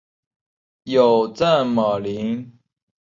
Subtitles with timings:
[0.83, 2.57] 有这么灵？